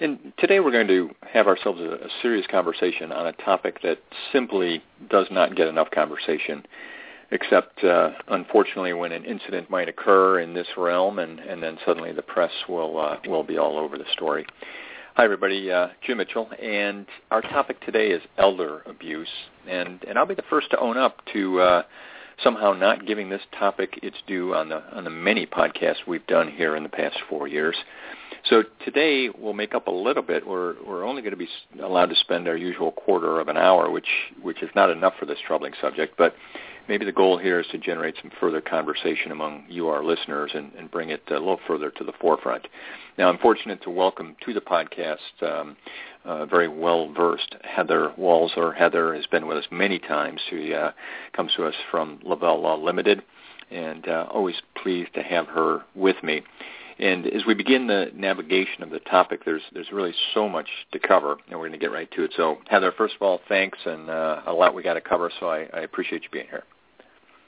And 0.00 0.32
today 0.38 0.60
we're 0.60 0.72
going 0.72 0.88
to 0.88 1.10
have 1.30 1.46
ourselves 1.46 1.78
a, 1.78 2.08
serious 2.22 2.46
conversation 2.50 3.12
on 3.12 3.26
a 3.26 3.32
topic 3.32 3.82
that 3.82 3.98
simply 4.32 4.82
does 5.10 5.26
not 5.30 5.54
get 5.54 5.66
enough 5.66 5.90
conversation, 5.90 6.64
except 7.32 7.84
uh, 7.84 8.12
unfortunately 8.28 8.94
when 8.94 9.12
an 9.12 9.26
incident 9.26 9.68
might 9.68 9.90
occur 9.90 10.40
in 10.40 10.54
this 10.54 10.68
realm, 10.78 11.18
and, 11.18 11.38
and 11.38 11.62
then 11.62 11.76
suddenly 11.84 12.12
the 12.12 12.22
press 12.22 12.50
will 12.66 12.98
uh, 12.98 13.16
will 13.28 13.44
be 13.44 13.58
all 13.58 13.78
over 13.78 13.98
the 13.98 14.06
story. 14.14 14.46
Hi 15.16 15.24
everybody, 15.24 15.70
uh, 15.70 15.88
Jim 16.06 16.16
Mitchell, 16.16 16.48
and 16.62 17.06
our 17.30 17.42
topic 17.42 17.78
today 17.84 18.08
is 18.08 18.22
elder 18.38 18.82
abuse, 18.86 19.28
and 19.68 20.02
and 20.08 20.18
I'll 20.18 20.24
be 20.24 20.34
the 20.34 20.44
first 20.48 20.70
to 20.70 20.78
own 20.78 20.96
up 20.96 21.18
to 21.34 21.60
uh, 21.60 21.82
somehow 22.42 22.72
not 22.72 23.06
giving 23.06 23.28
this 23.28 23.42
topic 23.58 23.98
its 24.02 24.16
due 24.26 24.54
on 24.54 24.68
the 24.68 24.82
on 24.96 25.04
the 25.04 25.10
many 25.10 25.46
podcasts 25.46 26.06
we've 26.06 26.26
done 26.26 26.50
here 26.50 26.76
in 26.76 26.82
the 26.82 26.88
past 26.88 27.16
four 27.28 27.46
years. 27.46 27.76
So 28.44 28.62
today 28.84 29.28
we'll 29.36 29.52
make 29.52 29.74
up 29.74 29.86
a 29.86 29.92
little 29.92 30.22
bit. 30.22 30.46
We're 30.46 30.74
we're 30.86 31.04
only 31.04 31.22
going 31.22 31.32
to 31.32 31.36
be 31.36 31.48
allowed 31.82 32.06
to 32.06 32.16
spend 32.16 32.48
our 32.48 32.56
usual 32.56 32.92
quarter 32.92 33.40
of 33.40 33.48
an 33.48 33.56
hour, 33.56 33.90
which 33.90 34.08
which 34.42 34.62
is 34.62 34.70
not 34.74 34.90
enough 34.90 35.14
for 35.18 35.26
this 35.26 35.38
troubling 35.46 35.72
subject. 35.80 36.16
But 36.16 36.34
maybe 36.88 37.04
the 37.04 37.12
goal 37.12 37.38
here 37.38 37.60
is 37.60 37.66
to 37.72 37.78
generate 37.78 38.14
some 38.20 38.30
further 38.40 38.60
conversation 38.60 39.30
among 39.30 39.64
you, 39.68 39.88
our 39.88 40.02
listeners, 40.02 40.50
and, 40.54 40.72
and 40.78 40.90
bring 40.90 41.10
it 41.10 41.22
a 41.28 41.34
little 41.34 41.60
further 41.66 41.90
to 41.90 42.04
the 42.04 42.12
forefront. 42.20 42.66
Now, 43.18 43.28
I'm 43.28 43.38
fortunate 43.38 43.82
to 43.82 43.90
welcome 43.90 44.34
to 44.44 44.54
the 44.54 44.60
podcast 44.60 45.18
um, 45.42 45.76
uh, 46.24 46.46
very 46.46 46.68
well 46.68 47.12
versed 47.12 47.56
Heather 47.62 48.12
Walser. 48.18 48.74
Heather 48.74 49.14
has 49.14 49.26
been 49.26 49.46
with 49.46 49.58
us 49.58 49.66
many 49.70 49.98
times. 49.98 50.40
She 50.50 50.74
uh, 50.74 50.90
comes 51.32 51.52
to 51.56 51.64
us 51.64 51.74
from 51.90 52.20
Lavelle 52.22 52.60
Law 52.60 52.76
Limited, 52.76 53.22
and 53.70 54.06
uh, 54.08 54.26
always 54.30 54.56
pleased 54.82 55.14
to 55.14 55.22
have 55.22 55.46
her 55.48 55.82
with 55.94 56.22
me. 56.22 56.42
And 56.98 57.26
as 57.28 57.46
we 57.46 57.54
begin 57.54 57.86
the 57.86 58.10
navigation 58.14 58.82
of 58.82 58.90
the 58.90 58.98
topic, 59.00 59.44
there's 59.46 59.62
there's 59.72 59.90
really 59.90 60.12
so 60.34 60.48
much 60.48 60.68
to 60.92 60.98
cover, 60.98 61.36
and 61.48 61.58
we're 61.58 61.68
going 61.68 61.72
to 61.72 61.78
get 61.78 61.92
right 61.92 62.10
to 62.12 62.24
it. 62.24 62.32
So, 62.36 62.58
Heather, 62.68 62.92
first 62.96 63.14
of 63.14 63.22
all, 63.22 63.40
thanks, 63.48 63.78
and 63.86 64.10
uh, 64.10 64.42
a 64.46 64.52
lot 64.52 64.74
we 64.74 64.82
got 64.82 64.94
to 64.94 65.00
cover. 65.00 65.30
So 65.40 65.48
I, 65.48 65.66
I 65.72 65.80
appreciate 65.80 66.22
you 66.24 66.28
being 66.30 66.48
here. 66.50 66.64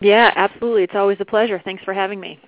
Yeah, 0.00 0.32
absolutely. 0.34 0.82
It's 0.84 0.94
always 0.94 1.18
a 1.20 1.24
pleasure. 1.24 1.60
Thanks 1.64 1.84
for 1.84 1.92
having 1.92 2.18
me. 2.18 2.40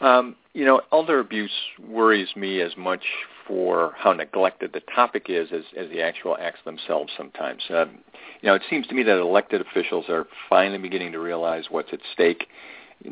Um, 0.00 0.34
you 0.54 0.64
know, 0.64 0.80
elder 0.92 1.18
abuse 1.18 1.50
worries 1.88 2.28
me 2.36 2.60
as 2.60 2.76
much 2.76 3.02
for 3.46 3.94
how 3.96 4.12
neglected 4.12 4.72
the 4.72 4.82
topic 4.94 5.26
is 5.28 5.48
as, 5.52 5.64
as 5.76 5.88
the 5.90 6.02
actual 6.02 6.36
acts 6.38 6.60
themselves 6.64 7.12
sometimes. 7.16 7.62
Um, 7.70 7.98
you 8.40 8.48
know, 8.48 8.54
it 8.54 8.62
seems 8.68 8.86
to 8.88 8.94
me 8.94 9.02
that 9.02 9.18
elected 9.18 9.60
officials 9.60 10.06
are 10.08 10.26
finally 10.48 10.78
beginning 10.78 11.12
to 11.12 11.18
realize 11.18 11.64
what's 11.70 11.92
at 11.92 12.00
stake 12.12 12.46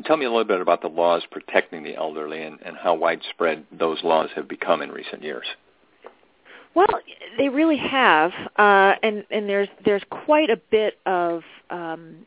Tell 0.05 0.17
me 0.17 0.25
a 0.25 0.31
little 0.31 0.45
bit 0.45 0.61
about 0.61 0.83
the 0.83 0.89
laws 0.89 1.25
protecting 1.31 1.83
the 1.83 1.97
elderly 1.97 2.43
and, 2.43 2.59
and 2.65 2.77
how 2.77 2.95
widespread 2.95 3.65
those 3.77 4.03
laws 4.05 4.31
have 4.37 4.49
become 4.49 4.83
in 4.83 4.91
recent 4.91 5.23
years. 5.23 5.47
Well, 6.75 6.87
they 7.37 7.49
really 7.49 7.79
have, 7.79 8.31
uh, 8.57 8.93
and 9.03 9.25
and 9.33 9.49
there's 9.49 9.69
there's 9.85 10.05
quite 10.09 10.51
a 10.51 10.57
bit 10.71 10.99
of 11.05 11.43
um, 11.69 12.27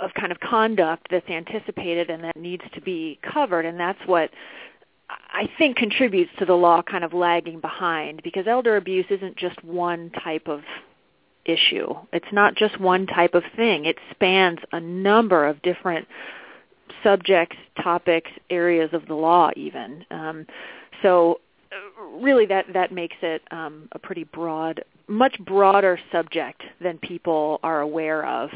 of 0.00 0.12
kind 0.14 0.32
of 0.32 0.40
conduct 0.40 1.08
that's 1.10 1.28
anticipated 1.28 2.10
and 2.10 2.24
that 2.24 2.36
needs 2.36 2.64
to 2.74 2.80
be 2.80 3.18
covered, 3.22 3.66
and 3.66 3.78
that's 3.78 3.98
what 4.06 4.30
I 5.08 5.48
think 5.58 5.76
contributes 5.76 6.30
to 6.38 6.44
the 6.44 6.54
law 6.54 6.82
kind 6.82 7.04
of 7.04 7.12
lagging 7.12 7.60
behind 7.60 8.22
because 8.22 8.46
elder 8.46 8.76
abuse 8.76 9.06
isn't 9.10 9.36
just 9.36 9.62
one 9.64 10.10
type 10.10 10.48
of 10.48 10.62
issue. 11.44 11.94
It's 12.12 12.32
not 12.32 12.54
just 12.54 12.80
one 12.80 13.06
type 13.06 13.34
of 13.34 13.42
thing. 13.56 13.84
It 13.84 13.96
spans 14.10 14.58
a 14.72 14.80
number 14.80 15.46
of 15.46 15.60
different 15.62 16.08
subjects, 17.02 17.56
topics, 17.82 18.30
areas 18.50 18.90
of 18.92 19.06
the 19.06 19.14
law 19.14 19.50
even. 19.56 20.04
Um, 20.10 20.46
so 21.02 21.40
uh, 21.70 22.02
really 22.20 22.46
that, 22.46 22.66
that 22.72 22.92
makes 22.92 23.16
it 23.22 23.42
um, 23.50 23.88
a 23.92 23.98
pretty 23.98 24.24
broad, 24.24 24.82
much 25.06 25.38
broader 25.40 25.98
subject 26.10 26.62
than 26.80 26.98
people 26.98 27.60
are 27.62 27.80
aware 27.80 28.24
of. 28.26 28.50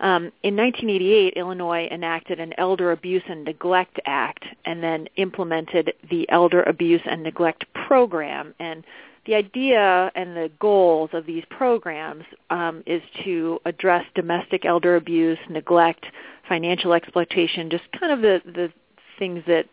Um, 0.00 0.32
in 0.42 0.56
1988, 0.56 1.34
Illinois 1.34 1.88
enacted 1.90 2.40
an 2.40 2.52
Elder 2.58 2.92
Abuse 2.92 3.22
and 3.28 3.44
Neglect 3.44 4.00
Act 4.04 4.44
and 4.64 4.82
then 4.82 5.06
implemented 5.16 5.92
the 6.10 6.28
Elder 6.30 6.62
Abuse 6.64 7.02
and 7.04 7.22
Neglect 7.22 7.64
Program. 7.86 8.54
And 8.58 8.84
the 9.26 9.36
idea 9.36 10.10
and 10.14 10.36
the 10.36 10.50
goals 10.58 11.10
of 11.12 11.26
these 11.26 11.44
programs 11.50 12.24
um, 12.50 12.82
is 12.86 13.02
to 13.24 13.60
address 13.64 14.04
domestic 14.14 14.64
elder 14.64 14.96
abuse, 14.96 15.38
neglect, 15.48 16.06
financial 16.48 16.92
exploitation, 16.92 17.70
just 17.70 17.84
kind 17.98 18.12
of 18.12 18.20
the, 18.20 18.42
the 18.44 18.72
things 19.18 19.42
that 19.46 19.66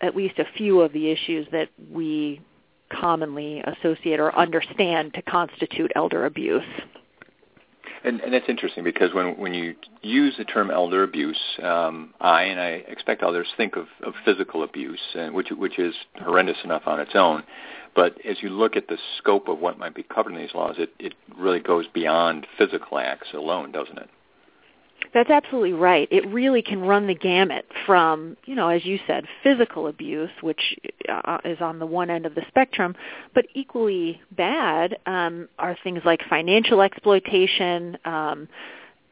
at 0.00 0.16
least 0.16 0.38
a 0.38 0.46
few 0.56 0.80
of 0.80 0.92
the 0.92 1.10
issues 1.10 1.46
that 1.52 1.68
we 1.92 2.40
commonly 2.88 3.62
associate 3.62 4.20
or 4.20 4.36
understand 4.38 5.14
to 5.14 5.22
constitute 5.22 5.92
elder 5.94 6.26
abuse. 6.26 6.62
And, 8.04 8.20
and 8.20 8.32
that's 8.32 8.48
interesting 8.48 8.84
because 8.84 9.12
when 9.14 9.36
when 9.36 9.52
you 9.52 9.74
use 10.02 10.34
the 10.38 10.44
term 10.44 10.70
elder 10.70 11.02
abuse, 11.02 11.40
um, 11.60 12.14
I 12.20 12.42
and 12.44 12.60
I 12.60 12.84
expect 12.88 13.22
others 13.22 13.48
think 13.56 13.74
of, 13.74 13.86
of 14.02 14.14
physical 14.24 14.62
abuse, 14.62 15.00
and 15.14 15.34
which 15.34 15.48
which 15.50 15.78
is 15.78 15.94
horrendous 16.22 16.58
enough 16.62 16.82
on 16.86 17.00
its 17.00 17.12
own. 17.14 17.42
But 17.96 18.14
as 18.24 18.36
you 18.42 18.50
look 18.50 18.76
at 18.76 18.88
the 18.88 18.98
scope 19.18 19.48
of 19.48 19.58
what 19.58 19.78
might 19.78 19.94
be 19.94 20.02
covered 20.02 20.34
in 20.34 20.38
these 20.38 20.54
laws, 20.54 20.76
it, 20.78 20.90
it 20.98 21.14
really 21.36 21.60
goes 21.60 21.86
beyond 21.92 22.46
physical 22.58 22.98
acts 22.98 23.28
alone, 23.32 23.72
doesn't 23.72 23.98
it? 23.98 24.10
That's 25.16 25.30
absolutely 25.30 25.72
right. 25.72 26.06
It 26.10 26.28
really 26.28 26.60
can 26.60 26.82
run 26.82 27.06
the 27.06 27.14
gamut 27.14 27.64
from, 27.86 28.36
you 28.44 28.54
know, 28.54 28.68
as 28.68 28.84
you 28.84 28.98
said, 29.06 29.24
physical 29.42 29.86
abuse, 29.86 30.28
which 30.42 30.60
uh, 31.08 31.38
is 31.42 31.58
on 31.62 31.78
the 31.78 31.86
one 31.86 32.10
end 32.10 32.26
of 32.26 32.34
the 32.34 32.42
spectrum, 32.48 32.94
but 33.34 33.46
equally 33.54 34.20
bad 34.32 34.98
um, 35.06 35.48
are 35.58 35.74
things 35.82 36.02
like 36.04 36.20
financial 36.28 36.82
exploitation, 36.82 37.96
um, 38.04 38.46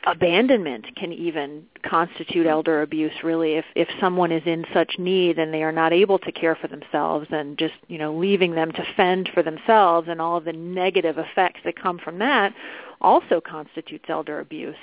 abandonment 0.07 0.85
can 0.95 1.11
even 1.11 1.65
constitute 1.89 2.47
elder 2.47 2.83
abuse 2.83 3.15
really 3.23 3.55
if 3.55 3.65
if 3.75 3.89
someone 3.99 4.31
is 4.31 4.43
in 4.45 4.63
such 4.75 4.97
need 4.99 5.39
and 5.39 5.55
they 5.55 5.63
are 5.63 5.73
not 5.73 5.95
able 5.95 6.19
to 6.19 6.31
care 6.31 6.55
for 6.55 6.69
themselves 6.69 7.27
and 7.31 7.57
just 7.57 7.73
you 7.89 7.97
know 7.97 8.15
leaving 8.15 8.55
them 8.55 8.71
to 8.71 8.85
fend 8.99 9.31
for 9.33 9.43
themselves 9.43 10.07
and 10.11 10.21
all 10.21 10.37
of 10.37 10.45
the 10.45 10.53
negative 10.53 11.17
effects 11.17 11.61
that 11.65 11.75
come 11.75 11.99
from 11.99 12.19
that 12.19 12.53
also 13.01 13.41
constitutes 13.41 14.05
elder 14.11 14.41
abuse 14.41 14.77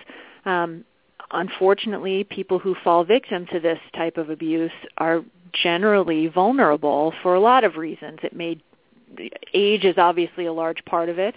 um, 0.45 0.83
unfortunately, 1.33 2.23
people 2.23 2.59
who 2.59 2.75
fall 2.83 3.03
victim 3.03 3.45
to 3.51 3.59
this 3.59 3.79
type 3.95 4.17
of 4.17 4.29
abuse 4.29 4.71
are 4.97 5.23
generally 5.63 6.27
vulnerable 6.27 7.13
for 7.21 7.35
a 7.35 7.39
lot 7.39 7.63
of 7.63 7.75
reasons. 7.75 8.19
It 8.23 8.35
may 8.35 8.57
age 9.53 9.83
is 9.83 9.95
obviously 9.97 10.45
a 10.45 10.53
large 10.53 10.83
part 10.85 11.09
of 11.09 11.19
it 11.19 11.35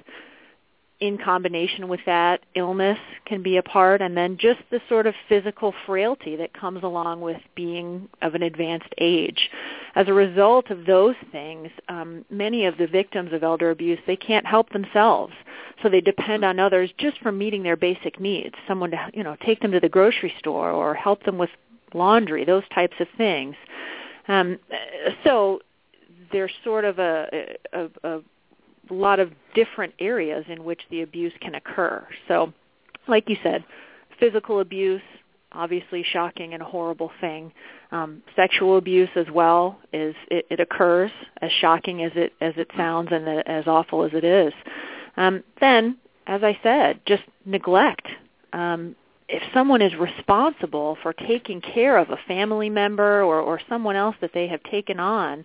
in 1.01 1.19
combination 1.19 1.89
with 1.89 2.01
that, 2.07 2.41
illness 2.55 2.99
can 3.27 3.43
be 3.43 3.57
a 3.57 3.63
part, 3.63 4.01
and 4.01 4.17
then 4.17 4.39
just 4.39 4.61
the 4.71 4.81
sort 4.89 5.07
of 5.07 5.15
physical 5.29 5.75
frailty 5.87 6.37
that 6.37 6.55
comes 6.55 6.83
along 6.83 7.21
with 7.21 7.41
being 7.55 8.09
of 8.23 8.35
an 8.35 8.43
advanced 8.43 8.93
age. 8.99 9.51
As 9.97 10.09
a 10.09 10.13
result 10.13 10.71
of 10.71 10.87
those 10.87 11.17
things, 11.33 11.69
um, 11.89 12.25
many 12.31 12.65
of 12.67 12.79
the 12.79 12.87
victims 12.87 13.33
of 13.33 13.43
elder 13.43 13.71
abuse, 13.71 13.99
they 14.07 14.17
can't 14.17 14.47
help 14.47 14.71
themselves. 14.71 15.33
So 15.83 15.89
they 15.89 16.01
depend 16.01 16.45
on 16.45 16.61
others 16.61 16.91
just 16.97 17.19
for 17.21 17.33
meeting 17.33 17.65
their 17.65 17.77
basic 17.77 18.21
needs. 18.21 18.55
Someone 18.69 18.93
to, 18.93 19.11
you 19.13 19.25
know, 19.25 19.37
take 19.45 19.61
them 19.61 19.73
to 19.73 19.81
the 19.81 19.89
grocery 19.89 20.33
store 20.39 20.71
or 20.71 20.95
help 20.95 21.25
them 21.25 21.39
with 21.39 21.51
laundry, 21.93 22.45
those 22.45 22.65
types 22.73 22.95
of 23.01 23.09
things. 23.17 23.57
Um, 24.29 24.59
so 25.25 25.61
there's 26.33 26.53
sort 26.63 26.85
of 26.85 26.99
a, 26.99 27.57
a, 27.73 27.79
a 27.83 27.89
a 28.17 28.21
lot 28.91 29.21
of 29.21 29.31
different 29.55 29.95
areas 29.99 30.45
in 30.49 30.65
which 30.65 30.81
the 30.91 31.03
abuse 31.03 31.33
can 31.41 31.55
occur. 31.55 32.07
So, 32.29 32.53
like 33.09 33.29
you 33.29 33.37
said, 33.43 33.65
physical 34.19 34.61
abuse, 34.61 35.03
obviously 35.53 36.05
shocking 36.05 36.53
and 36.55 36.63
a 36.63 36.67
horrible 36.67 37.11
thing. 37.21 37.53
Um, 37.93 38.23
sexual 38.35 38.77
abuse 38.77 39.11
as 39.15 39.27
well 39.33 39.79
is 39.93 40.15
it, 40.31 40.47
it 40.51 40.61
occurs 40.61 41.11
as 41.41 41.51
shocking 41.61 42.03
as 42.03 42.13
it 42.17 42.33
as 42.41 42.55
it 42.57 42.69
sounds 42.77 43.11
and 43.13 43.29
as 43.47 43.67
awful 43.67 44.05
as 44.05 44.13
it 44.15 44.25
is. 44.25 44.53
Um, 45.17 45.45
then, 45.61 45.97
as 46.27 46.43
I 46.43 46.59
said, 46.63 47.01
just 47.07 47.23
neglect. 47.45 48.07
Um, 48.53 48.97
if 49.29 49.43
someone 49.55 49.81
is 49.81 49.95
responsible 49.95 50.99
for 51.03 51.13
taking 51.13 51.61
care 51.61 51.97
of 51.97 52.11
a 52.11 52.19
family 52.29 52.69
member 52.69 53.23
or, 53.23 53.41
or 53.41 53.61
someone 53.69 53.97
else 53.97 54.17
that 54.21 54.33
they 54.35 54.49
have 54.49 54.63
taken 54.65 55.01
on, 55.01 55.45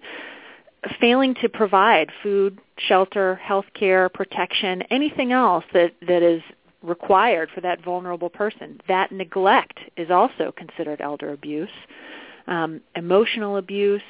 failing 0.99 1.35
to 1.35 1.49
provide 1.49 2.09
food, 2.21 2.59
shelter, 2.87 3.35
health 3.35 3.65
care, 3.73 4.09
protection, 4.09 4.81
anything 4.89 5.31
else 5.31 5.65
that, 5.73 5.93
that 6.07 6.23
is 6.23 6.41
required 6.81 7.49
for 7.53 7.61
that 7.61 7.83
vulnerable 7.83 8.29
person. 8.29 8.79
That 8.87 9.11
neglect 9.11 9.79
is 9.97 10.09
also 10.09 10.53
considered 10.55 11.01
elder 11.01 11.33
abuse. 11.33 11.69
Um, 12.47 12.81
emotional 12.95 13.57
abuse, 13.57 14.01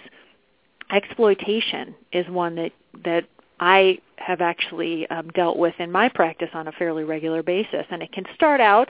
exploitation 0.92 1.95
is 2.12 2.27
one 2.30 2.56
that 2.56 2.71
that 3.04 3.25
I 3.60 4.00
have 4.18 4.42
actually 4.42 5.07
um, 5.10 5.30
dealt 5.30 5.57
with 5.57 5.74
in 5.80 5.92
my 5.92 6.10
practice 6.10 6.50
on 6.54 6.68
a 6.68 6.72
fairly 6.72 7.04
regular 7.04 7.44
basis, 7.44 7.86
and 7.89 8.01
it 8.01 8.12
can 8.12 8.25
start 8.36 8.62
out 8.62 8.89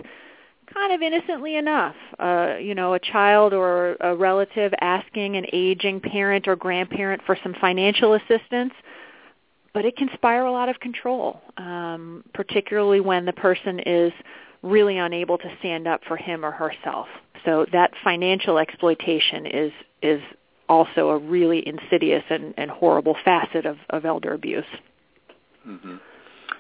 kind 0.74 0.94
of 0.94 1.02
innocently 1.02 1.56
enough. 1.56 1.96
Uh, 2.20 2.56
you 2.60 2.76
know, 2.76 2.94
a 2.94 3.00
child 3.00 3.54
or 3.54 3.96
a 4.00 4.16
relative 4.16 4.74
asking 4.82 5.36
an 5.36 5.46
aging 5.52 6.00
parent 6.00 6.48
or 6.48 6.56
grandparent 6.56 7.22
for 7.26 7.38
some 7.42 7.56
financial 7.60 8.14
assistance, 8.14 8.74
but 9.74 9.86
it 9.86 9.96
can 9.96 10.10
spiral 10.14 10.56
out 10.56 10.70
of 10.70 10.80
control, 10.80 11.42
um, 11.58 12.24
particularly 12.34 13.00
when 13.00 13.26
the 13.26 13.34
person 13.34 13.80
is 13.80 14.12
really 14.62 14.98
unable 14.98 15.38
to 15.38 15.56
stand 15.60 15.88
up 15.88 16.02
for 16.08 16.18
him 16.18 16.44
or 16.44 16.52
herself. 16.52 17.08
So 17.46 17.66
that 17.72 17.92
financial 18.04 18.58
exploitation 18.58 19.46
is 19.46 19.72
is 20.02 20.22
also 20.68 21.10
a 21.10 21.18
really 21.18 21.68
insidious 21.68 22.24
and, 22.30 22.54
and 22.58 22.70
horrible 22.70 23.16
facet 23.26 23.66
of, 23.66 23.78
of 23.90 24.06
elder 24.06 24.34
abuse. 24.34 24.66
Mm-hmm. 25.68 25.96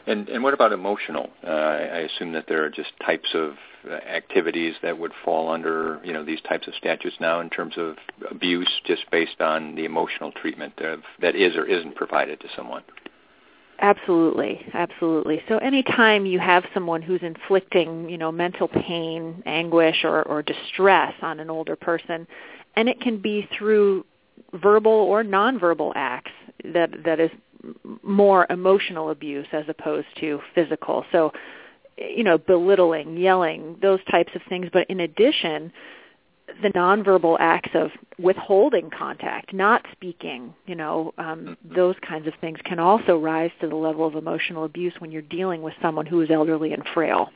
And 0.09 0.27
and 0.27 0.43
what 0.43 0.55
about 0.55 0.73
emotional? 0.73 1.29
Uh, 1.43 1.51
I 1.51 1.99
assume 1.99 2.31
that 2.33 2.45
there 2.47 2.65
are 2.65 2.69
just 2.69 2.91
types 3.05 3.29
of 3.35 3.53
uh, 3.87 3.93
activities 3.93 4.73
that 4.81 4.97
would 4.97 5.11
fall 5.23 5.51
under 5.51 6.01
you 6.03 6.13
know 6.13 6.25
these 6.25 6.41
types 6.41 6.67
of 6.67 6.73
statutes 6.73 7.17
now 7.19 7.39
in 7.41 7.49
terms 7.51 7.75
of 7.77 7.95
abuse, 8.31 8.71
just 8.85 9.03
based 9.11 9.39
on 9.39 9.75
the 9.75 9.85
emotional 9.85 10.31
treatment 10.31 10.79
of, 10.79 11.01
that 11.21 11.35
is 11.35 11.55
or 11.55 11.63
isn't 11.65 11.95
provided 11.95 12.39
to 12.39 12.47
someone. 12.55 12.81
Absolutely, 13.81 14.65
absolutely. 14.73 15.43
So 15.47 15.59
anytime 15.59 16.25
you 16.25 16.39
have 16.39 16.65
someone 16.73 17.03
who's 17.03 17.21
inflicting, 17.21 18.09
you 18.09 18.17
know, 18.17 18.31
mental 18.31 18.67
pain, 18.67 19.43
anguish, 19.45 20.03
or, 20.03 20.23
or 20.23 20.41
distress 20.41 21.13
on 21.21 21.39
an 21.39 21.51
older 21.51 21.75
person, 21.75 22.27
and 22.75 22.89
it 22.89 22.99
can 22.99 23.21
be 23.21 23.47
through 23.55 24.05
verbal 24.53 24.91
or 24.91 25.23
nonverbal 25.23 25.93
acts 25.95 26.31
that 26.65 26.89
that 27.05 27.19
is 27.19 27.29
more 28.09 28.47
emotional 28.49 29.11
abuse 29.11 29.47
as 29.53 29.65
opposed 29.67 30.07
to 30.19 30.41
physical. 30.55 31.05
So, 31.11 31.31
you 31.97 32.23
know, 32.23 32.37
belittling, 32.37 33.17
yelling, 33.17 33.77
those 33.81 33.99
types 34.09 34.31
of 34.35 34.41
things. 34.49 34.67
But 34.71 34.89
in 34.89 34.99
addition, 35.01 35.71
the 36.61 36.69
nonverbal 36.69 37.37
acts 37.39 37.71
of 37.73 37.91
withholding 38.17 38.89
contact, 38.89 39.53
not 39.53 39.85
speaking, 39.91 40.53
you 40.65 40.75
know, 40.75 41.13
um, 41.17 41.39
mm-hmm. 41.39 41.75
those 41.75 41.95
kinds 42.07 42.27
of 42.27 42.33
things 42.41 42.59
can 42.65 42.79
also 42.79 43.17
rise 43.17 43.51
to 43.61 43.67
the 43.67 43.75
level 43.75 44.05
of 44.05 44.15
emotional 44.15 44.65
abuse 44.65 44.93
when 44.99 45.11
you're 45.11 45.21
dealing 45.21 45.61
with 45.61 45.73
someone 45.81 46.05
who 46.05 46.21
is 46.21 46.29
elderly 46.31 46.73
and 46.73 46.83
frail. 46.93 47.29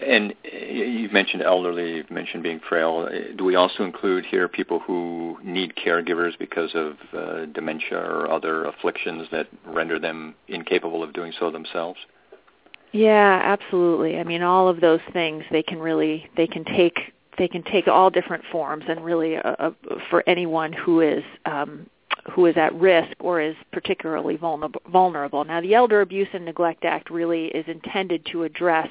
And 0.00 0.34
you've 0.42 1.12
mentioned 1.12 1.42
elderly, 1.42 1.96
you've 1.96 2.10
mentioned 2.10 2.42
being 2.42 2.60
frail. 2.66 3.08
Do 3.36 3.44
we 3.44 3.56
also 3.56 3.84
include 3.84 4.24
here 4.24 4.48
people 4.48 4.78
who 4.78 5.36
need 5.44 5.74
caregivers 5.74 6.38
because 6.38 6.70
of 6.74 6.96
uh, 7.12 7.46
dementia 7.46 7.98
or 7.98 8.30
other 8.30 8.64
afflictions 8.64 9.28
that 9.32 9.48
render 9.66 9.98
them 9.98 10.34
incapable 10.48 11.02
of 11.02 11.12
doing 11.12 11.32
so 11.38 11.50
themselves? 11.50 11.98
Yeah, 12.92 13.40
absolutely. 13.42 14.18
I 14.18 14.24
mean, 14.24 14.42
all 14.42 14.68
of 14.68 14.80
those 14.80 15.00
things 15.12 15.44
they 15.50 15.62
can 15.62 15.78
really 15.78 16.28
they 16.36 16.46
can 16.46 16.64
take 16.64 17.12
they 17.38 17.48
can 17.48 17.62
take 17.62 17.88
all 17.88 18.10
different 18.10 18.44
forms, 18.52 18.84
and 18.88 19.04
really, 19.04 19.36
uh, 19.36 19.54
uh, 19.58 19.70
for 20.10 20.22
anyone 20.26 20.72
who 20.72 21.00
is 21.00 21.24
um, 21.46 21.86
who 22.30 22.46
is 22.46 22.56
at 22.56 22.74
risk 22.74 23.12
or 23.20 23.40
is 23.40 23.56
particularly 23.72 24.36
vulnerable. 24.36 25.44
Now, 25.44 25.60
the 25.60 25.74
Elder 25.74 26.02
Abuse 26.02 26.28
and 26.32 26.44
Neglect 26.44 26.84
Act 26.84 27.10
really 27.10 27.46
is 27.46 27.64
intended 27.66 28.24
to 28.26 28.44
address 28.44 28.88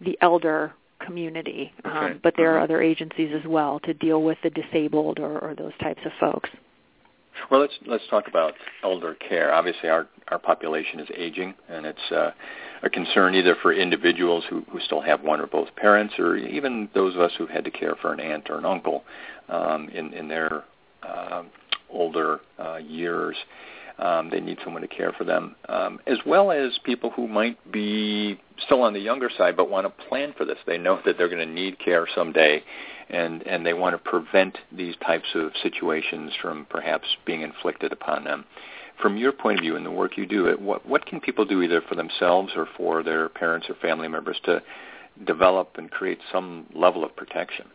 the 0.00 0.18
elder 0.20 0.72
community, 1.04 1.72
um, 1.84 1.90
okay. 1.90 2.06
um, 2.12 2.20
but 2.22 2.34
there 2.36 2.50
are 2.50 2.54
mm-hmm. 2.56 2.64
other 2.64 2.82
agencies 2.82 3.32
as 3.34 3.46
well 3.46 3.80
to 3.80 3.94
deal 3.94 4.22
with 4.22 4.38
the 4.42 4.50
disabled 4.50 5.18
or, 5.18 5.38
or 5.38 5.54
those 5.54 5.72
types 5.80 6.00
of 6.04 6.12
folks. 6.18 6.50
Well, 7.50 7.60
let's 7.60 7.74
let's 7.86 8.04
talk 8.10 8.26
about 8.26 8.54
elder 8.82 9.14
care. 9.14 9.52
Obviously, 9.54 9.88
our 9.88 10.08
our 10.28 10.38
population 10.38 11.00
is 11.00 11.08
aging, 11.16 11.54
and 11.68 11.86
it's 11.86 12.12
uh, 12.12 12.30
a 12.82 12.90
concern 12.90 13.34
either 13.34 13.56
for 13.62 13.72
individuals 13.72 14.44
who, 14.50 14.64
who 14.70 14.80
still 14.80 15.00
have 15.00 15.22
one 15.22 15.40
or 15.40 15.46
both 15.46 15.68
parents, 15.76 16.14
or 16.18 16.36
even 16.36 16.88
those 16.94 17.14
of 17.14 17.20
us 17.20 17.32
who've 17.38 17.48
had 17.48 17.64
to 17.64 17.70
care 17.70 17.94
for 18.02 18.12
an 18.12 18.20
aunt 18.20 18.50
or 18.50 18.58
an 18.58 18.64
uncle 18.64 19.04
um, 19.48 19.88
in 19.90 20.12
in 20.12 20.28
their 20.28 20.64
uh, 21.02 21.42
older 21.90 22.40
uh, 22.58 22.76
years. 22.76 23.36
Um, 23.98 24.30
they 24.30 24.40
need 24.40 24.58
someone 24.62 24.82
to 24.82 24.88
care 24.88 25.12
for 25.12 25.24
them, 25.24 25.56
um, 25.68 25.98
as 26.06 26.18
well 26.24 26.52
as 26.52 26.78
people 26.84 27.10
who 27.10 27.26
might 27.26 27.58
be 27.72 28.38
still 28.64 28.82
on 28.82 28.92
the 28.92 29.00
younger 29.00 29.28
side 29.36 29.56
but 29.56 29.68
want 29.68 29.86
to 29.86 30.04
plan 30.08 30.32
for 30.36 30.44
this. 30.44 30.58
They 30.66 30.78
know 30.78 31.00
that 31.04 31.18
they're 31.18 31.28
going 31.28 31.46
to 31.46 31.52
need 31.52 31.80
care 31.80 32.06
someday, 32.14 32.62
and 33.10 33.44
and 33.44 33.66
they 33.66 33.74
want 33.74 33.94
to 33.94 34.10
prevent 34.10 34.58
these 34.70 34.94
types 35.04 35.26
of 35.34 35.50
situations 35.62 36.32
from 36.40 36.66
perhaps 36.70 37.08
being 37.26 37.42
inflicted 37.42 37.92
upon 37.92 38.22
them. 38.22 38.44
From 39.02 39.16
your 39.16 39.32
point 39.32 39.58
of 39.58 39.62
view 39.62 39.74
in 39.76 39.84
the 39.84 39.90
work 39.90 40.16
you 40.16 40.26
do, 40.26 40.56
what 40.60 40.86
what 40.86 41.04
can 41.04 41.20
people 41.20 41.44
do 41.44 41.60
either 41.62 41.80
for 41.80 41.96
themselves 41.96 42.52
or 42.54 42.68
for 42.76 43.02
their 43.02 43.28
parents 43.28 43.68
or 43.68 43.74
family 43.74 44.06
members 44.06 44.38
to 44.44 44.62
develop 45.26 45.72
and 45.76 45.90
create 45.90 46.20
some 46.30 46.66
level 46.72 47.04
of 47.04 47.16
protection? 47.16 47.66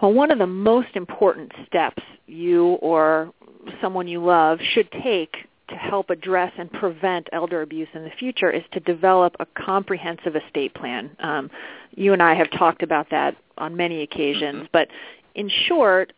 Well, 0.00 0.12
one 0.12 0.30
of 0.30 0.38
the 0.38 0.46
most 0.46 0.88
important 0.94 1.52
steps 1.66 2.02
you 2.26 2.72
or 2.80 3.32
someone 3.80 4.08
you 4.08 4.24
love 4.24 4.58
should 4.74 4.90
take 5.02 5.36
to 5.68 5.76
help 5.76 6.10
address 6.10 6.52
and 6.58 6.70
prevent 6.72 7.28
elder 7.32 7.62
abuse 7.62 7.88
in 7.94 8.02
the 8.02 8.10
future 8.18 8.50
is 8.50 8.62
to 8.72 8.80
develop 8.80 9.36
a 9.38 9.46
comprehensive 9.46 10.34
estate 10.36 10.74
plan. 10.74 11.10
Um, 11.20 11.50
you 11.94 12.12
and 12.12 12.22
I 12.22 12.34
have 12.34 12.50
talked 12.50 12.82
about 12.82 13.10
that 13.10 13.36
on 13.56 13.76
many 13.76 14.02
occasions, 14.02 14.62
mm-hmm. 14.62 14.72
but 14.72 14.88
in 15.34 15.48
short, 15.68 16.12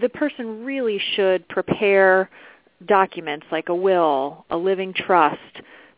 the 0.00 0.08
person 0.08 0.64
really 0.64 1.00
should 1.14 1.48
prepare 1.48 2.28
documents 2.86 3.46
like 3.50 3.68
a 3.68 3.74
will, 3.74 4.44
a 4.50 4.56
living 4.56 4.92
trust, 4.92 5.38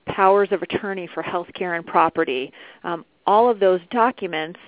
powers 0.07 0.49
of 0.53 0.63
attorney 0.63 1.09
for 1.13 1.23
health 1.23 1.49
care 1.55 1.75
and 1.75 1.85
property. 1.87 2.53
Um, 2.85 3.05
all 3.27 3.51
of 3.51 3.59
those 3.59 3.81
documents, 3.91 4.61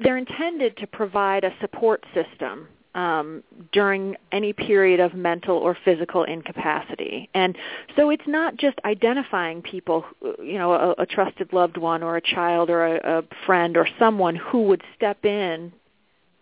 they're 0.00 0.18
intended 0.18 0.76
to 0.78 0.86
provide 0.86 1.44
a 1.44 1.52
support 1.60 2.04
system 2.14 2.68
um, 2.94 3.44
during 3.72 4.16
any 4.32 4.52
period 4.52 4.98
of 4.98 5.14
mental 5.14 5.56
or 5.56 5.76
physical 5.84 6.24
incapacity. 6.24 7.28
And 7.34 7.56
so 7.96 8.10
it's 8.10 8.26
not 8.26 8.56
just 8.56 8.78
identifying 8.84 9.62
people, 9.62 10.04
you 10.42 10.58
know, 10.58 10.72
a, 10.72 11.02
a 11.02 11.06
trusted 11.06 11.52
loved 11.52 11.76
one 11.76 12.02
or 12.02 12.16
a 12.16 12.20
child 12.20 12.68
or 12.68 12.96
a, 12.96 13.18
a 13.18 13.22
friend 13.46 13.76
or 13.76 13.86
someone 13.98 14.34
who 14.34 14.62
would 14.64 14.82
step 14.96 15.24
in 15.24 15.72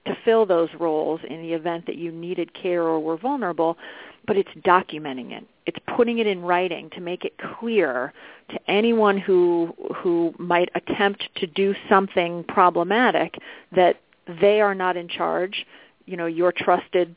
to 0.08 0.16
fill 0.24 0.44
those 0.44 0.68
roles 0.78 1.20
in 1.28 1.40
the 1.42 1.52
event 1.52 1.86
that 1.86 1.96
you 1.96 2.10
needed 2.10 2.52
care 2.54 2.82
or 2.82 3.00
were 3.00 3.16
vulnerable, 3.16 3.78
but 4.26 4.36
it's 4.36 4.50
documenting 4.64 5.30
it. 5.32 5.46
It's 5.66 5.78
putting 5.96 6.18
it 6.18 6.26
in 6.26 6.42
writing 6.42 6.90
to 6.90 7.00
make 7.00 7.24
it 7.24 7.34
clear 7.58 8.12
to 8.50 8.58
anyone 8.70 9.18
who 9.18 9.74
who 9.96 10.34
might 10.38 10.70
attempt 10.74 11.28
to 11.36 11.46
do 11.46 11.74
something 11.88 12.44
problematic 12.44 13.36
that 13.74 14.00
they 14.40 14.60
are 14.60 14.74
not 14.74 14.96
in 14.96 15.08
charge 15.08 15.66
you 16.06 16.16
know 16.16 16.26
your 16.26 16.52
trusted 16.52 17.14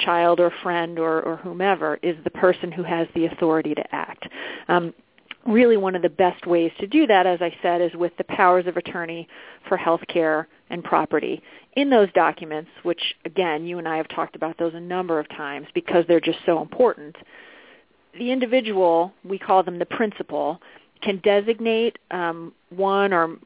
child 0.00 0.40
or 0.40 0.50
friend 0.62 0.98
or, 0.98 1.20
or 1.20 1.36
whomever 1.36 1.98
is 2.02 2.16
the 2.24 2.30
person 2.30 2.72
who 2.72 2.82
has 2.82 3.06
the 3.14 3.26
authority 3.26 3.74
to 3.74 3.94
act. 3.94 4.26
Um, 4.68 4.94
really 5.46 5.76
one 5.76 5.94
of 5.94 6.02
the 6.02 6.08
best 6.08 6.46
ways 6.46 6.72
to 6.80 6.86
do 6.86 7.06
that, 7.06 7.26
as 7.26 7.40
I 7.40 7.54
said, 7.62 7.80
is 7.80 7.92
with 7.94 8.16
the 8.16 8.24
powers 8.24 8.66
of 8.66 8.76
attorney 8.76 9.28
for 9.68 9.76
health 9.76 10.00
care 10.08 10.48
and 10.70 10.82
property. 10.82 11.42
In 11.74 11.90
those 11.90 12.10
documents, 12.12 12.70
which 12.82 13.14
again, 13.24 13.66
you 13.66 13.78
and 13.78 13.86
I 13.86 13.96
have 13.96 14.08
talked 14.08 14.36
about 14.36 14.58
those 14.58 14.74
a 14.74 14.80
number 14.80 15.18
of 15.18 15.28
times 15.28 15.66
because 15.74 16.04
they're 16.08 16.20
just 16.20 16.38
so 16.46 16.62
important, 16.62 17.16
the 18.18 18.30
individual, 18.30 19.12
we 19.24 19.38
call 19.38 19.62
them 19.62 19.78
the 19.78 19.86
principal, 19.86 20.60
can 21.02 21.18
designate 21.18 21.98
um, 22.10 22.52
one 22.70 23.12
or 23.12 23.36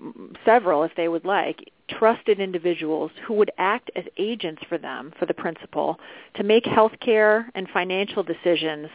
several, 0.45 0.83
if 0.83 0.93
they 0.97 1.09
would 1.09 1.25
like, 1.25 1.71
trusted 1.89 2.41
individuals 2.41 3.11
who 3.27 3.35
would 3.35 3.51
act 3.59 3.91
as 3.95 4.05
agents 4.17 4.63
for 4.69 4.79
them, 4.79 5.13
for 5.19 5.27
the 5.27 5.35
principal, 5.35 5.99
to 6.35 6.43
make 6.43 6.65
health 6.65 6.93
care 7.01 7.51
and 7.55 7.69
financial 7.73 8.23
decisions 8.23 8.89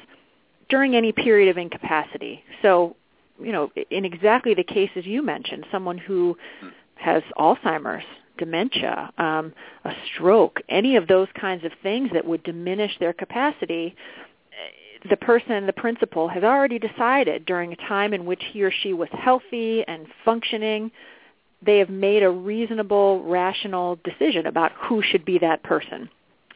during 0.70 0.96
any 0.96 1.12
period 1.12 1.50
of 1.50 1.58
incapacity. 1.58 2.44
So, 2.62 2.96
you 3.42 3.52
know, 3.52 3.72
in 3.90 4.06
exactly 4.06 4.54
the 4.54 4.64
cases 4.64 5.06
you 5.06 5.22
mentioned, 5.22 5.66
someone 5.72 5.98
who 5.98 6.38
has 7.00 7.24
Alzheimer's, 7.38 8.06
dementia, 8.38 9.12
um, 9.18 9.54
a 9.86 9.92
stroke, 10.08 10.62
any 10.70 10.96
of 10.96 11.08
those 11.08 11.28
kinds 11.40 11.66
of 11.66 11.72
things 11.84 12.10
that 12.14 12.26
would 12.26 12.44
diminish 12.44 12.92
their 13.00 13.14
capacity, 13.14 13.96
the 15.10 15.18
person, 15.18 15.66
the 15.66 15.74
principal, 15.74 16.28
has 16.28 16.44
already 16.44 16.80
decided 16.80 17.46
during 17.46 17.72
a 17.72 17.76
time 17.76 18.14
in 18.14 18.26
which 18.26 18.44
he 18.52 18.64
or 18.64 18.72
she 18.72 18.94
was 18.94 19.10
healthy 19.14 19.84
and 19.88 20.08
functioning 20.26 20.92
they 21.62 21.80
have 21.80 21.90
made 21.90 22.24
a 22.24 22.30
reasonable, 22.30 23.24
rational 23.24 24.00
decision 24.04 24.46
about 24.46 24.72
who 24.74 25.02
should 25.02 25.26
be 25.26 25.40
that 25.40 25.62
person. 25.64 26.10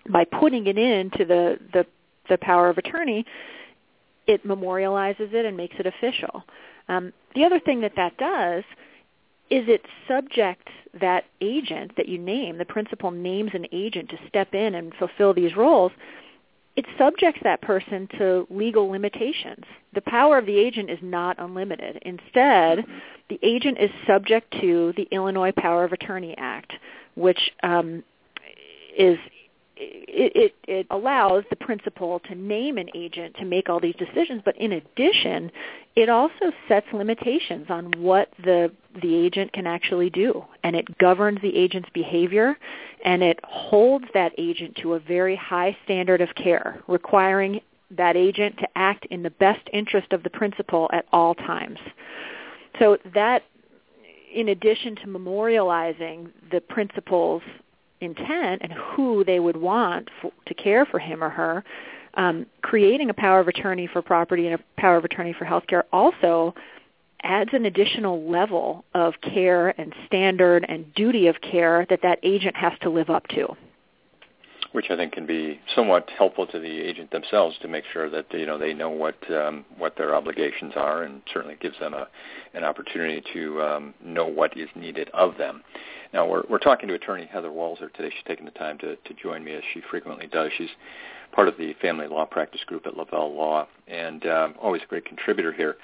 By 0.09 0.25
putting 0.25 0.67
it 0.67 0.77
into 0.77 1.25
the, 1.25 1.59
the 1.73 1.85
the 2.29 2.37
power 2.37 2.69
of 2.69 2.77
attorney, 2.77 3.25
it 4.27 4.47
memorializes 4.47 5.33
it 5.33 5.45
and 5.45 5.57
makes 5.57 5.75
it 5.77 5.85
official. 5.85 6.43
Um, 6.87 7.11
the 7.35 7.43
other 7.43 7.59
thing 7.59 7.81
that 7.81 7.93
that 7.97 8.17
does 8.17 8.63
is 9.49 9.65
it 9.67 9.81
subject 10.07 10.67
that 10.99 11.25
agent 11.41 11.91
that 11.97 12.07
you 12.07 12.17
name, 12.17 12.57
the 12.57 12.65
principal 12.65 13.11
names 13.11 13.51
an 13.53 13.65
agent 13.71 14.09
to 14.09 14.17
step 14.27 14.53
in 14.53 14.75
and 14.75 14.93
fulfill 14.95 15.33
these 15.33 15.55
roles, 15.55 15.91
it 16.75 16.85
subjects 16.97 17.39
that 17.43 17.61
person 17.61 18.07
to 18.17 18.47
legal 18.49 18.89
limitations. 18.89 19.63
The 19.93 20.01
power 20.01 20.37
of 20.39 20.45
the 20.45 20.57
agent 20.57 20.89
is 20.89 20.97
not 21.01 21.37
unlimited. 21.37 21.99
Instead, 22.01 22.85
the 23.29 23.39
agent 23.43 23.77
is 23.79 23.91
subject 24.07 24.51
to 24.61 24.93
the 24.97 25.07
Illinois 25.11 25.51
Power 25.51 25.83
of 25.83 25.91
Attorney 25.91 26.35
Act, 26.37 26.73
which 27.15 27.51
um, 27.61 28.03
is 28.97 29.17
it, 29.75 30.31
it, 30.35 30.55
it 30.67 30.87
allows 30.91 31.43
the 31.49 31.55
principal 31.55 32.19
to 32.19 32.35
name 32.35 32.77
an 32.77 32.89
agent 32.95 33.35
to 33.39 33.45
make 33.45 33.69
all 33.69 33.79
these 33.79 33.95
decisions, 33.95 34.41
but 34.45 34.55
in 34.57 34.73
addition, 34.73 35.51
it 35.95 36.09
also 36.09 36.51
sets 36.67 36.85
limitations 36.93 37.67
on 37.69 37.91
what 37.97 38.29
the 38.43 38.71
the 39.01 39.15
agent 39.15 39.51
can 39.53 39.65
actually 39.65 40.09
do, 40.09 40.43
and 40.63 40.75
it 40.75 40.97
governs 40.97 41.41
the 41.41 41.55
agent's 41.55 41.89
behavior, 41.93 42.57
and 43.03 43.23
it 43.23 43.39
holds 43.43 44.05
that 44.13 44.31
agent 44.37 44.77
to 44.81 44.93
a 44.93 44.99
very 44.99 45.35
high 45.35 45.75
standard 45.83 46.21
of 46.21 46.29
care, 46.35 46.81
requiring 46.87 47.59
that 47.91 48.15
agent 48.15 48.57
to 48.57 48.67
act 48.75 49.05
in 49.07 49.23
the 49.23 49.29
best 49.29 49.61
interest 49.71 50.13
of 50.13 50.23
the 50.23 50.29
principal 50.29 50.89
at 50.93 51.05
all 51.11 51.35
times. 51.35 51.79
So 52.79 52.97
that 53.13 53.43
in 54.33 54.49
addition 54.49 54.95
to 54.95 55.07
memorializing 55.07 56.29
the 56.51 56.59
principal's 56.59 57.43
intent 58.01 58.61
and 58.61 58.73
who 58.73 59.23
they 59.23 59.39
would 59.39 59.57
want 59.57 60.09
to 60.47 60.53
care 60.55 60.85
for 60.85 60.99
him 60.99 61.23
or 61.23 61.29
her, 61.29 61.63
um, 62.15 62.45
creating 62.61 63.09
a 63.09 63.13
power 63.13 63.39
of 63.39 63.47
attorney 63.47 63.87
for 63.87 64.01
property 64.01 64.47
and 64.47 64.59
a 64.59 64.81
power 64.81 64.97
of 64.97 65.05
attorney 65.05 65.33
for 65.33 65.45
health 65.45 65.65
care 65.67 65.85
also 65.91 66.53
adds 67.23 67.51
an 67.53 67.65
additional 67.65 68.29
level 68.29 68.85
of 68.93 69.13
care 69.21 69.69
and 69.79 69.93
standard 70.05 70.65
and 70.67 70.93
duty 70.93 71.27
of 71.27 71.41
care 71.41 71.85
that 71.89 72.01
that 72.03 72.19
agent 72.23 72.55
has 72.55 72.73
to 72.81 72.89
live 72.89 73.09
up 73.09 73.27
to 73.27 73.55
which 74.73 74.87
I 74.89 74.95
think 74.95 75.13
can 75.13 75.25
be 75.25 75.59
somewhat 75.75 76.09
helpful 76.17 76.47
to 76.47 76.59
the 76.59 76.81
agent 76.81 77.11
themselves 77.11 77.55
to 77.61 77.67
make 77.67 77.83
sure 77.93 78.09
that 78.09 78.25
you 78.31 78.45
know 78.45 78.57
they 78.57 78.73
know 78.73 78.89
what 78.89 79.15
um, 79.31 79.65
what 79.77 79.95
their 79.95 80.15
obligations 80.15 80.73
are, 80.75 81.03
and 81.03 81.21
certainly 81.31 81.55
gives 81.61 81.79
them 81.79 81.93
a 81.93 82.07
an 82.53 82.63
opportunity 82.63 83.23
to 83.33 83.61
um, 83.61 83.93
know 84.03 84.25
what 84.25 84.57
is 84.57 84.67
needed 84.75 85.09
of 85.13 85.37
them. 85.37 85.63
Now 86.11 86.27
we're 86.27 86.43
we're 86.49 86.57
talking 86.57 86.89
to 86.89 86.95
attorney 86.95 87.29
Heather 87.31 87.49
Walser 87.49 87.93
today. 87.93 88.09
She's 88.09 88.27
taken 88.27 88.45
the 88.45 88.51
time 88.51 88.79
to 88.79 88.95
to 88.95 89.13
join 89.21 89.43
me 89.43 89.53
as 89.53 89.63
she 89.73 89.81
frequently 89.91 90.27
does. 90.27 90.51
She's 90.57 90.71
part 91.31 91.47
of 91.47 91.57
the 91.57 91.73
family 91.79 92.07
law 92.07 92.25
practice 92.25 92.61
group 92.65 92.87
at 92.87 92.97
Lavelle 92.97 93.33
Law, 93.33 93.67
and 93.87 94.25
um, 94.25 94.55
always 94.59 94.81
a 94.83 94.87
great 94.87 95.05
contributor 95.05 95.53
here 95.53 95.75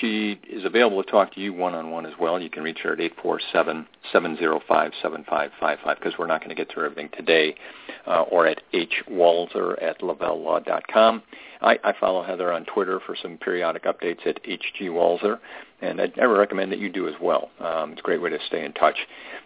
she 0.00 0.40
is 0.48 0.64
available 0.64 1.02
to 1.02 1.10
talk 1.10 1.34
to 1.34 1.40
you 1.40 1.52
one-on-one 1.52 2.06
as 2.06 2.14
well. 2.18 2.40
You 2.40 2.48
can 2.48 2.62
reach 2.62 2.78
her 2.82 2.94
at 2.94 2.98
847-705-7555 4.14 5.98
because 5.98 6.14
we're 6.18 6.26
not 6.26 6.40
going 6.40 6.48
to 6.48 6.54
get 6.54 6.72
through 6.72 6.86
everything 6.86 7.10
today, 7.16 7.54
uh, 8.06 8.22
or 8.22 8.46
at 8.46 8.62
hwalser 8.72 9.82
at 9.82 10.00
lavellelaw.com. 10.00 11.22
I, 11.60 11.78
I 11.84 11.92
follow 11.98 12.22
Heather 12.22 12.50
on 12.52 12.64
Twitter 12.64 13.00
for 13.04 13.14
some 13.20 13.36
periodic 13.36 13.84
updates 13.84 14.26
at 14.26 14.42
hgwalser, 14.44 15.38
and 15.82 16.00
I, 16.00 16.10
I 16.18 16.24
recommend 16.24 16.72
that 16.72 16.78
you 16.78 16.88
do 16.88 17.06
as 17.06 17.14
well. 17.20 17.50
Um, 17.60 17.92
it's 17.92 18.00
a 18.00 18.02
great 18.02 18.22
way 18.22 18.30
to 18.30 18.38
stay 18.46 18.64
in 18.64 18.72
touch. 18.72 18.96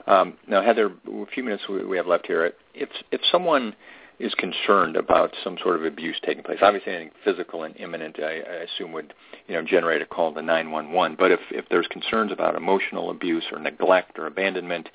Um, 0.06 0.34
now, 0.46 0.62
Heather, 0.62 0.86
a 0.86 1.26
few 1.26 1.42
minutes 1.42 1.64
we, 1.68 1.84
we 1.84 1.96
have 1.96 2.06
left 2.06 2.26
here. 2.26 2.52
If, 2.74 2.88
if 3.10 3.20
someone– 3.32 3.74
is 4.18 4.34
concerned 4.34 4.96
about 4.96 5.34
some 5.42 5.58
sort 5.62 5.76
of 5.76 5.84
abuse 5.84 6.16
taking 6.24 6.42
place. 6.42 6.58
Obviously, 6.62 6.92
anything 6.92 7.10
physical 7.24 7.64
and 7.64 7.76
imminent, 7.76 8.16
I, 8.20 8.40
I 8.40 8.54
assume, 8.64 8.92
would 8.92 9.12
you 9.48 9.54
know 9.54 9.62
generate 9.62 10.02
a 10.02 10.06
call 10.06 10.32
to 10.34 10.42
911. 10.42 11.16
But 11.18 11.32
if 11.32 11.40
if 11.50 11.64
there's 11.70 11.86
concerns 11.88 12.32
about 12.32 12.54
emotional 12.54 13.10
abuse 13.10 13.44
or 13.52 13.58
neglect 13.58 14.18
or 14.18 14.26
abandonment, 14.26 14.88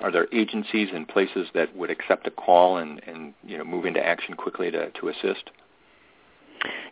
are 0.00 0.10
there 0.10 0.26
agencies 0.32 0.88
and 0.92 1.06
places 1.06 1.48
that 1.54 1.74
would 1.76 1.90
accept 1.90 2.26
a 2.26 2.30
call 2.30 2.78
and 2.78 3.02
and 3.06 3.34
you 3.44 3.58
know 3.58 3.64
move 3.64 3.84
into 3.84 4.04
action 4.04 4.34
quickly 4.34 4.70
to 4.70 4.90
to 4.90 5.08
assist? 5.08 5.50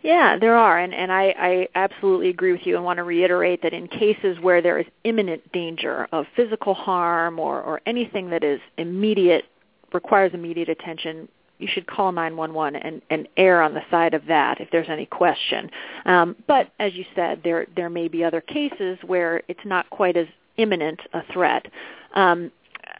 Yeah, 0.03 0.37
there 0.39 0.57
are, 0.57 0.79
and, 0.79 0.93
and 0.93 1.13
I, 1.13 1.35
I 1.39 1.69
absolutely 1.75 2.29
agree 2.29 2.53
with 2.53 2.67
you 2.67 2.77
and 2.77 2.85
want 2.85 2.97
to 2.97 3.05
reiterate 3.05 3.63
that 3.63 3.73
in 3.73 3.87
cases 3.87 4.39
where 4.41 4.61
there 4.61 4.79
is 4.79 4.87
imminent 5.05 5.51
danger 5.53 6.09
of 6.13 6.27
physical 6.35 6.75
harm 6.75 7.39
or, 7.39 7.63
or 7.63 7.81
anything 7.87 8.31
that 8.31 8.43
is 8.43 8.61
immediate, 8.77 9.45
requires 9.93 10.33
immediate 10.35 10.69
attention, 10.69 11.29
you 11.63 11.69
should 11.73 11.87
call 11.87 12.13
911 12.13 12.81
and, 12.83 13.03
and 13.11 13.29
err 13.37 13.63
on 13.63 13.75
the 13.75 13.83
side 13.91 14.15
of 14.15 14.27
that 14.27 14.61
if 14.61 14.69
there's 14.71 14.89
any 14.89 15.07
question. 15.07 15.71
Um, 16.05 16.37
but 16.47 16.71
as 16.79 16.95
you 16.95 17.05
said, 17.15 17.41
there 17.45 17.67
there 17.77 17.91
may 17.91 18.09
be 18.09 18.25
other 18.25 18.41
cases 18.41 18.99
where 19.07 19.43
it's 19.49 19.65
not 19.65 19.89
quite 19.91 20.17
as 20.17 20.27
imminent 20.57 21.01
a 21.13 21.23
threat. 21.33 21.67
Um, 22.15 22.51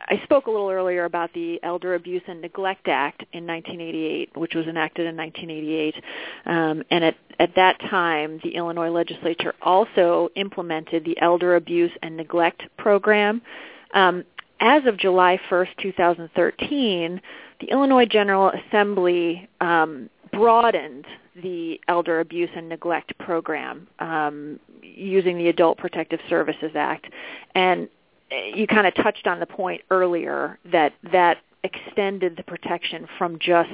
I 0.09 0.21
spoke 0.25 0.47
a 0.47 0.51
little 0.51 0.71
earlier 0.71 1.05
about 1.05 1.33
the 1.33 1.61
Elder 1.63 1.95
Abuse 1.95 2.23
and 2.27 2.41
Neglect 2.41 2.89
Act 2.89 3.25
in 3.33 3.47
1988, 3.47 4.37
which 4.37 4.55
was 4.55 4.67
enacted 4.67 5.07
in 5.07 5.17
1988. 5.17 5.95
Um, 6.47 6.83
and 6.91 7.05
at, 7.05 7.17
at 7.39 7.55
that 7.57 7.79
time, 7.81 8.41
the 8.43 8.55
Illinois 8.57 8.91
legislature 8.91 9.55
also 9.63 10.29
implemented 10.35 11.05
the 11.05 11.21
Elder 11.21 11.57
Abuse 11.57 11.93
and 12.03 12.17
Neglect 12.17 12.63
Program. 12.77 13.43
Um, 13.95 14.25
as 14.61 14.87
of 14.87 14.97
July 14.97 15.41
1st, 15.51 15.77
2013, 15.81 17.21
the 17.63 17.71
Illinois 17.71 18.07
General 18.07 18.51
Assembly 18.51 19.49
um, 19.61 20.11
broadened 20.33 21.07
the 21.41 21.81
elder 21.89 22.21
abuse 22.21 22.51
and 22.57 22.69
neglect 22.69 23.17
program 23.19 23.87
um, 24.01 24.59
using 24.83 25.39
the 25.39 25.49
Adult 25.49 25.79
Protective 25.79 26.21
Services 26.29 26.73
Act. 26.75 27.07
And 27.55 27.89
you 28.55 28.67
kind 28.67 28.87
of 28.87 28.95
touched 28.97 29.27
on 29.27 29.39
the 29.41 29.47
point 29.47 29.83
earlier 29.91 30.59
that 30.73 30.95
that 31.13 31.39
extended 31.63 32.37
the 32.37 32.43
protection 32.43 33.07
from 33.17 33.39
just 33.39 33.71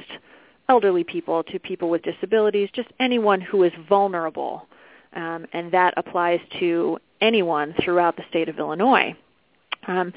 elderly 0.68 1.04
people 1.04 1.42
to 1.44 1.58
people 1.58 1.88
with 1.88 2.02
disabilities, 2.02 2.68
just 2.74 2.88
anyone 3.00 3.40
who 3.40 3.62
is 3.62 3.72
vulnerable. 3.88 4.66
Um, 5.14 5.46
and 5.54 5.72
that 5.72 5.94
applies 5.96 6.40
to 6.60 6.98
anyone 7.22 7.74
throughout 7.82 8.16
the 8.16 8.24
state 8.28 8.50
of 8.50 8.58
Illinois. 8.58 9.16
Um, 9.86 10.12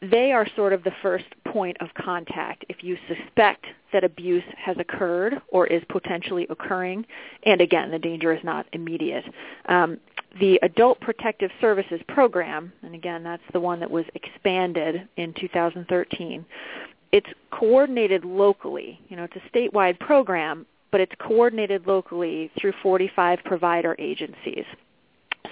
they 0.00 0.32
are 0.32 0.46
sort 0.54 0.72
of 0.72 0.84
the 0.84 0.92
first 1.02 1.24
point 1.52 1.76
of 1.80 1.88
contact 1.94 2.64
if 2.68 2.82
you 2.82 2.96
suspect 3.06 3.66
that 3.92 4.04
abuse 4.04 4.44
has 4.56 4.76
occurred 4.78 5.34
or 5.48 5.66
is 5.66 5.82
potentially 5.88 6.46
occurring. 6.48 7.04
And 7.44 7.60
again, 7.60 7.90
the 7.90 7.98
danger 7.98 8.32
is 8.32 8.42
not 8.42 8.66
immediate. 8.72 9.24
Um, 9.66 9.98
the 10.40 10.58
Adult 10.62 10.98
Protective 11.00 11.50
Services 11.60 12.00
Program, 12.08 12.72
and 12.82 12.94
again, 12.94 13.22
that's 13.22 13.42
the 13.52 13.60
one 13.60 13.80
that 13.80 13.90
was 13.90 14.06
expanded 14.14 15.06
in 15.16 15.34
2013, 15.34 16.44
it's 17.12 17.28
coordinated 17.50 18.24
locally. 18.24 18.98
You 19.08 19.16
know, 19.16 19.24
it's 19.24 19.36
a 19.36 19.56
statewide 19.56 19.98
program, 20.00 20.64
but 20.90 21.00
it's 21.02 21.12
coordinated 21.18 21.86
locally 21.86 22.50
through 22.58 22.72
45 22.82 23.40
provider 23.44 23.94
agencies. 23.98 24.64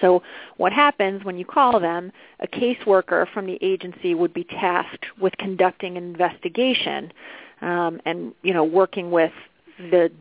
So 0.01 0.23
what 0.57 0.73
happens 0.73 1.23
when 1.23 1.37
you 1.37 1.45
call 1.45 1.79
them, 1.79 2.11
a 2.39 2.47
caseworker 2.47 3.31
from 3.33 3.45
the 3.45 3.57
agency 3.61 4.13
would 4.15 4.33
be 4.33 4.43
tasked 4.43 5.05
with 5.19 5.37
conducting 5.37 5.97
an 5.97 6.03
investigation 6.03 7.13
um, 7.61 8.01
and, 8.05 8.33
you 8.41 8.53
know, 8.53 8.63
working 8.63 9.11
with 9.11 9.31
the 9.77 10.11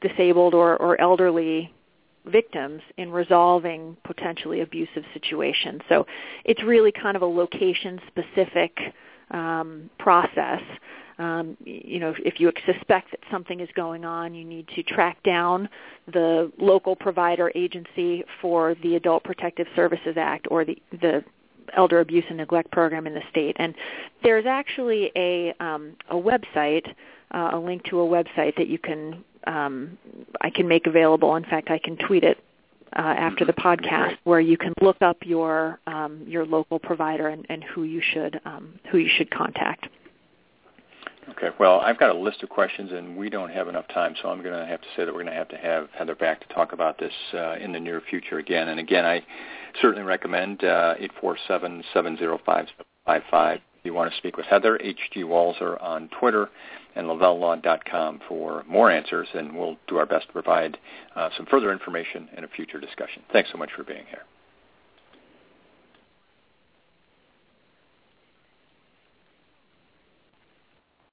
disabled 0.00 0.54
or, 0.54 0.76
or 0.76 1.00
elderly 1.00 1.72
victims 2.26 2.80
in 2.96 3.10
resolving 3.10 3.96
potentially 4.04 4.60
abusive 4.60 5.04
situations. 5.12 5.82
So 5.88 6.06
it's 6.44 6.62
really 6.62 6.92
kind 6.92 7.16
of 7.16 7.22
a 7.22 7.26
location-specific 7.26 8.78
um, 9.30 9.90
process 9.98 10.62
um, 11.18 11.56
you 11.64 12.00
know, 12.00 12.14
if 12.18 12.40
you 12.40 12.52
suspect 12.66 13.10
that 13.12 13.20
something 13.30 13.60
is 13.60 13.68
going 13.74 14.04
on, 14.04 14.34
you 14.34 14.44
need 14.44 14.68
to 14.74 14.82
track 14.82 15.22
down 15.22 15.68
the 16.12 16.50
local 16.58 16.96
provider 16.96 17.52
agency 17.54 18.24
for 18.40 18.74
the 18.82 18.96
Adult 18.96 19.24
Protective 19.24 19.66
Services 19.76 20.16
Act 20.16 20.46
or 20.50 20.64
the, 20.64 20.76
the 21.00 21.24
Elder 21.76 22.00
Abuse 22.00 22.24
and 22.28 22.38
Neglect 22.38 22.70
Program 22.70 23.06
in 23.06 23.14
the 23.14 23.22
state. 23.30 23.56
And 23.58 23.74
there's 24.22 24.46
actually 24.46 25.12
a, 25.16 25.54
um, 25.60 25.96
a 26.10 26.16
website, 26.16 26.86
uh, 27.30 27.50
a 27.52 27.58
link 27.58 27.84
to 27.84 28.00
a 28.00 28.06
website 28.06 28.56
that 28.56 28.68
you 28.68 28.78
can 28.78 29.24
um, 29.46 29.98
I 30.40 30.50
can 30.50 30.66
make 30.66 30.86
available. 30.86 31.36
In 31.36 31.44
fact, 31.44 31.70
I 31.70 31.78
can 31.78 31.96
tweet 31.96 32.24
it 32.24 32.38
uh, 32.96 33.00
after 33.00 33.44
the 33.44 33.52
podcast, 33.52 34.16
where 34.24 34.40
you 34.40 34.56
can 34.56 34.72
look 34.80 35.00
up 35.02 35.18
your 35.22 35.80
um, 35.86 36.24
your 36.26 36.46
local 36.46 36.78
provider 36.78 37.28
and, 37.28 37.44
and 37.48 37.62
who 37.62 37.82
you 37.82 38.00
should 38.00 38.40
um, 38.44 38.78
who 38.90 38.98
you 38.98 39.10
should 39.16 39.30
contact. 39.30 39.88
Okay. 41.30 41.48
Well, 41.58 41.80
I've 41.80 41.98
got 41.98 42.10
a 42.10 42.18
list 42.18 42.42
of 42.42 42.50
questions, 42.50 42.92
and 42.92 43.16
we 43.16 43.30
don't 43.30 43.50
have 43.50 43.68
enough 43.68 43.88
time, 43.88 44.14
so 44.20 44.28
I'm 44.28 44.42
going 44.42 44.58
to 44.58 44.66
have 44.66 44.82
to 44.82 44.88
say 44.94 45.04
that 45.04 45.14
we're 45.14 45.22
going 45.22 45.32
to 45.32 45.38
have 45.38 45.48
to 45.48 45.56
have 45.56 45.88
Heather 45.96 46.14
back 46.14 46.46
to 46.46 46.54
talk 46.54 46.72
about 46.72 46.98
this 46.98 47.12
uh, 47.32 47.54
in 47.54 47.72
the 47.72 47.80
near 47.80 48.02
future 48.08 48.38
again. 48.38 48.68
And 48.68 48.78
again, 48.78 49.06
I 49.06 49.24
certainly 49.80 50.04
recommend 50.04 50.62
uh, 50.64 50.94
847-705-5555. 51.22 53.60
you 53.84 53.94
want 53.94 54.10
to 54.10 54.16
speak 54.18 54.36
with 54.36 54.44
Heather, 54.46 54.78
H.G. 54.82 55.24
Walser 55.24 55.82
on 55.82 56.10
Twitter, 56.20 56.50
and 56.94 57.06
LavelleLaw.com 57.06 58.20
for 58.28 58.62
more 58.68 58.90
answers, 58.90 59.28
and 59.34 59.56
we'll 59.56 59.76
do 59.88 59.96
our 59.96 60.06
best 60.06 60.26
to 60.26 60.32
provide 60.32 60.76
uh, 61.16 61.30
some 61.36 61.46
further 61.46 61.72
information 61.72 62.28
in 62.36 62.44
a 62.44 62.48
future 62.48 62.80
discussion. 62.80 63.22
Thanks 63.32 63.50
so 63.50 63.58
much 63.58 63.70
for 63.74 63.82
being 63.82 64.04
here. 64.08 64.22